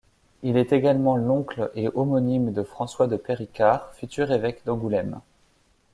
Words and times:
Il 0.41 0.57
est 0.57 0.73
également 0.73 1.15
l'oncle 1.15 1.69
et 1.75 1.87
homonyme 1.93 2.51
de 2.51 2.63
François 2.63 3.05
de 3.05 3.17
Péricard 3.17 3.93
futur 3.93 4.31
évêque 4.31 4.63
d'Angoulême. 4.65 5.19